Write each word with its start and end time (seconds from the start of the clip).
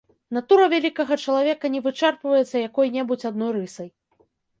Натура 0.35 0.63
вялікага 0.73 1.17
чалавека 1.25 1.69
не 1.73 1.81
вычэрпваецца 1.87 2.61
якой-небудзь 2.69 3.27
адной 3.31 3.51
рысай. 3.59 3.89